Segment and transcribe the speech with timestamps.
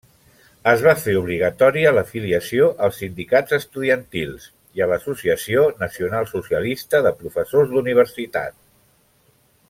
[0.69, 4.47] Es va fer obligatòria l'afiliació als sindicats estudiantils
[4.79, 8.57] i a l'Associació Nacionalsocialista de Professors d'Universitat.